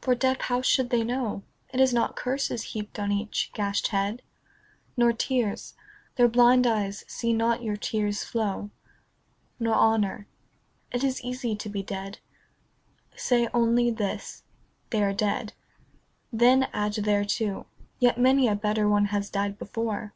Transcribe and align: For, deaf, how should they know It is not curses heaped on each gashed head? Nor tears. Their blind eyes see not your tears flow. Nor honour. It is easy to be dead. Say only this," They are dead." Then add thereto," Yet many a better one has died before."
For, 0.00 0.14
deaf, 0.14 0.38
how 0.42 0.62
should 0.62 0.90
they 0.90 1.02
know 1.02 1.42
It 1.72 1.80
is 1.80 1.92
not 1.92 2.14
curses 2.14 2.62
heaped 2.62 2.96
on 3.00 3.10
each 3.10 3.50
gashed 3.54 3.88
head? 3.88 4.22
Nor 4.96 5.12
tears. 5.12 5.74
Their 6.14 6.28
blind 6.28 6.64
eyes 6.64 7.04
see 7.08 7.32
not 7.32 7.60
your 7.60 7.76
tears 7.76 8.22
flow. 8.22 8.70
Nor 9.58 9.74
honour. 9.74 10.28
It 10.92 11.02
is 11.02 11.22
easy 11.24 11.56
to 11.56 11.68
be 11.68 11.82
dead. 11.82 12.20
Say 13.16 13.48
only 13.52 13.90
this," 13.90 14.44
They 14.90 15.02
are 15.02 15.12
dead." 15.12 15.54
Then 16.32 16.68
add 16.72 16.92
thereto," 17.04 17.66
Yet 17.98 18.16
many 18.16 18.46
a 18.46 18.54
better 18.54 18.88
one 18.88 19.06
has 19.06 19.28
died 19.28 19.58
before." 19.58 20.14